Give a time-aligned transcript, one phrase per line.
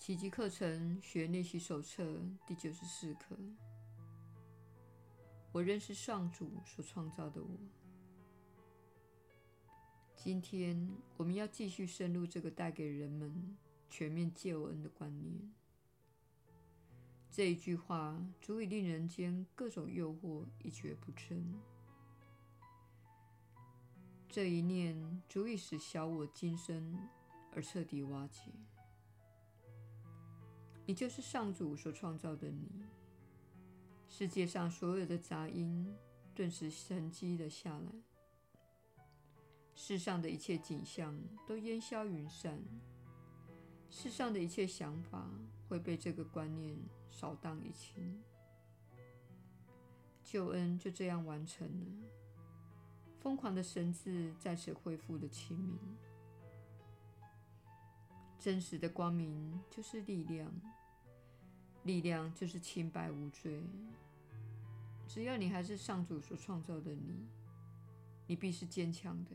[0.00, 3.36] 奇迹课程学练习手册第九十四课。
[5.52, 7.50] 我认识上主所创造的我。
[10.16, 13.54] 今天我们要继续深入这个带给人们
[13.90, 15.52] 全面救恩的观念。
[17.30, 21.60] 这一句话足以令人间各种诱惑一蹶不振。
[24.30, 27.06] 这一念足以使小我今生
[27.52, 28.50] 而彻底瓦解。
[30.90, 32.68] 你就是上主所创造的你。
[34.08, 35.86] 世界上所有的杂音
[36.34, 37.92] 顿时沉积了下来，
[39.72, 41.16] 世上的一切景象
[41.46, 42.58] 都烟消云散，
[43.88, 45.30] 世上的一切想法
[45.68, 46.76] 会被这个观念
[47.08, 48.20] 扫荡一清，
[50.24, 51.86] 救恩就这样完成了。
[53.20, 55.78] 疯狂的神智再次恢复了清明，
[58.40, 60.52] 真实的光明就是力量。
[61.84, 63.62] 力量就是清白无罪。
[65.08, 67.26] 只要你还是上主所创造的你，
[68.26, 69.30] 你必是坚强的。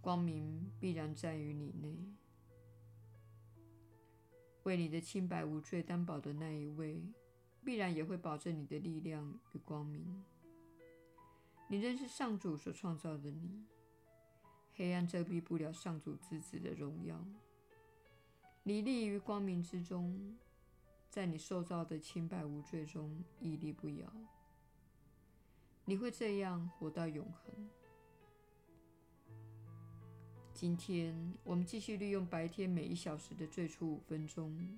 [0.00, 1.96] 光明必然在于你内。
[4.64, 7.02] 为你的清白无罪担保的那一位，
[7.64, 10.22] 必然也会保证你的力量与光明。
[11.68, 13.64] 你认识上主所创造的你，
[14.74, 17.18] 黑暗遮蔽不了上主之子的荣耀。
[18.62, 20.36] 你立于光明之中。
[21.14, 24.12] 在你受造的清白无罪中屹立不摇，
[25.84, 27.70] 你会这样活到永恒。
[30.52, 34.76] 今天，我们继续利用白天每一小时的最初五分钟，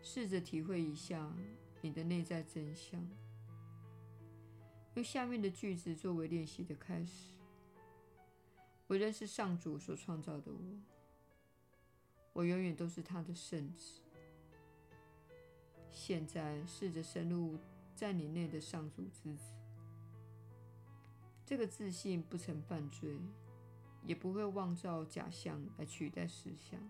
[0.00, 1.28] 试着体会一下
[1.80, 3.04] 你的内在真相。
[4.94, 7.32] 用下面的句子作为练习的开始：
[8.86, 10.60] 我认识上主所创造的我，
[12.32, 14.02] 我永远都是他的圣子。
[15.90, 17.58] 现在试着深入
[17.94, 19.54] 在你内的上主之子，
[21.44, 23.18] 这个自信不曾犯罪，
[24.04, 26.80] 也不会妄造假象来取代实相。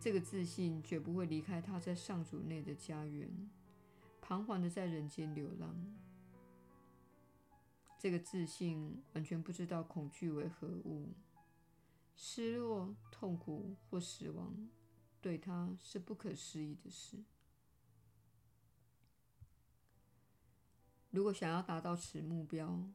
[0.00, 3.30] 这个自信绝不会离开他在上主内的家园，
[4.20, 5.76] 彷徨的在人间流浪。
[7.98, 11.10] 这个自信完全不知道恐惧为何物，
[12.16, 14.68] 失落、痛苦或死亡。
[15.22, 17.16] 对他是不可思议的事。
[21.10, 22.90] 如果想要达到此目标，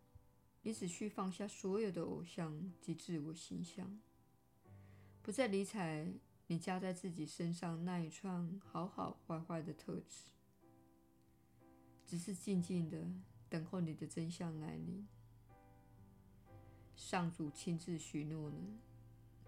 [0.64, 4.00] 你只需放下所有的偶像及自我形象，
[5.22, 6.14] 不再理睬
[6.48, 10.32] 你加在自己身上那一串好好坏坏的特质，
[12.06, 13.08] 只是静静的
[13.48, 15.08] 等候你的真相来临。
[16.96, 18.56] 上主亲自许诺了。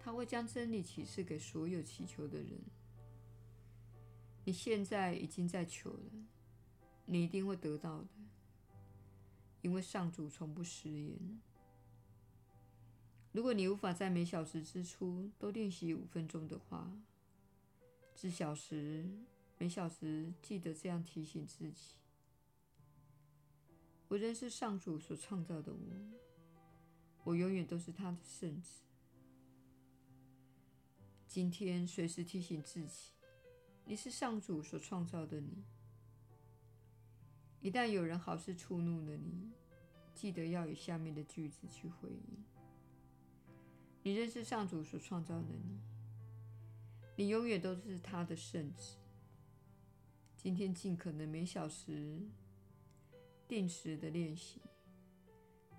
[0.02, 2.58] 他会将真理启示给所有祈求的人。
[4.44, 6.10] 你现在已经在求了，
[7.04, 8.08] 你一定会得到的，
[9.60, 11.40] 因为上主从不食言。
[13.32, 16.90] 如果你无法在每小时之初都练习五分钟的话，
[18.16, 19.08] 至小时
[19.58, 21.94] 每小时记得这样提醒自己：
[24.08, 25.78] 我仍是上主所创造的我，
[27.24, 28.80] 我永远都是他的圣子。
[31.30, 33.12] 今天随时提醒自己，
[33.84, 35.62] 你是上主所创造的你。
[37.60, 39.52] 一旦有人好事触怒了你，
[40.12, 42.44] 记得要以下面的句子去回应：
[44.02, 45.78] 你认识上主所创造的你，
[47.14, 48.96] 你永远都是他的圣子。
[50.36, 52.28] 今天尽可能每小时
[53.46, 54.60] 定时的练习，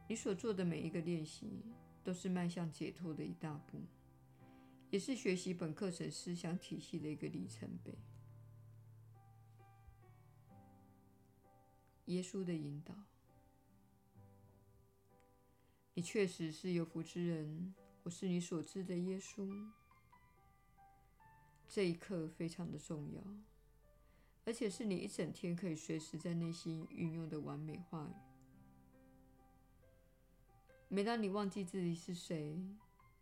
[0.07, 1.61] 你所做的每一个练习
[2.05, 3.81] 都是迈向解脱的一大步。
[4.91, 7.97] 也是学习本课程思想体系的一个里程碑。
[12.07, 12.93] 耶稣的引导，
[15.93, 17.73] 你确实是有福之人。
[18.03, 19.49] 我是你所知的耶稣。
[21.69, 23.23] 这一刻非常的重要，
[24.43, 28.13] 而且是你一整天可以随时在内心运用的完美话语。
[30.89, 32.59] 每当你忘记自己是谁，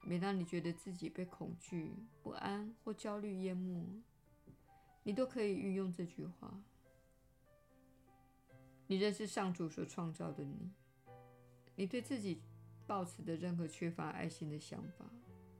[0.01, 1.93] 每当你觉得自己被恐惧、
[2.23, 4.01] 不安或焦虑淹没，
[5.03, 6.61] 你都可以运用这句话：
[8.87, 10.71] 你认识上主所创造的你。
[11.75, 12.41] 你对自己
[12.87, 15.05] 抱持的任何缺乏爱心的想法，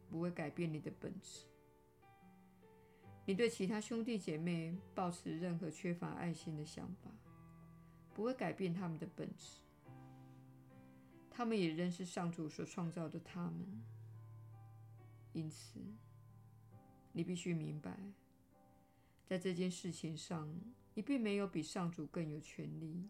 [0.10, 1.46] 不会改变你的本质。
[3.26, 7.12] 你对其他兄弟姐妹抱持任何缺乏爱心的想法，
[8.14, 9.60] 不会改变他们的本质。
[11.30, 13.84] 他们也认识上主所创造的他们。
[15.34, 15.80] 因此，
[17.12, 17.98] 你必须明白，
[19.26, 20.54] 在这件事情上，
[20.94, 23.08] 你并没有比上主更有权力。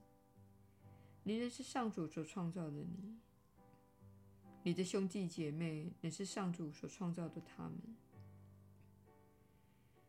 [1.23, 3.19] 你仍是上主所创造的你，
[4.63, 7.77] 你的兄弟姐妹仍是上主所创造的他们。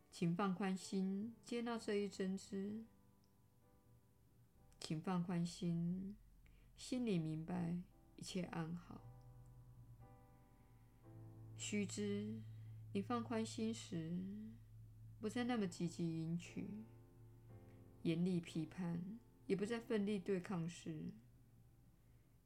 [0.09, 2.83] 请放宽心，接纳这一真知。
[4.79, 6.15] 请放宽心，
[6.75, 7.77] 心里明白
[8.17, 8.99] 一切安好。
[11.61, 12.41] 须知，
[12.91, 14.17] 你放宽心时，
[15.19, 16.67] 不再那么积极迎娶，
[18.01, 21.11] 严厉批判，也不再奋力对抗时，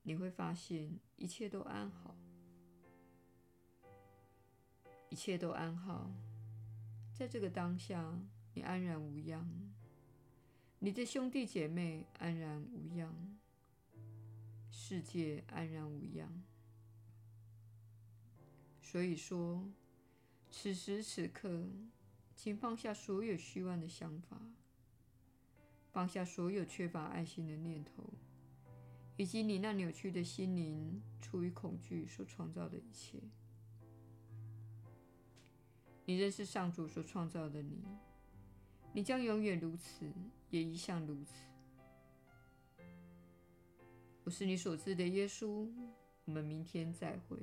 [0.04, 2.18] 你会发现一切都安好，
[5.10, 6.12] 一切都安好。
[7.14, 8.20] 在这个当下，
[8.54, 9.48] 你安然无恙，
[10.80, 13.40] 你的兄弟姐妹安然无恙，
[14.70, 16.44] 世界安然无恙。
[18.86, 19.68] 所以说，
[20.52, 21.66] 此时此刻，
[22.36, 24.40] 请放下所有虚妄的想法，
[25.92, 28.14] 放下所有缺乏爱心的念头，
[29.18, 33.18] 以及你那扭曲的心灵出于恐惧所创造的一切。
[36.06, 37.82] 你认识上主所创造的你，
[38.94, 40.14] 你将永远如此，
[40.52, 41.34] 也一向如此。
[44.24, 45.68] 我是你所知的耶稣。
[46.26, 47.38] 我们明天再会。